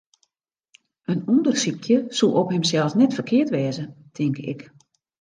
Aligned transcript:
In 1.11 1.19
ûndersykje 1.33 1.97
soe 2.17 2.33
op 2.41 2.49
himsels 2.53 2.97
net 2.99 3.15
ferkeard 3.17 3.49
wêze, 3.55 3.85
tink 4.15 4.37
ik. 4.51 4.61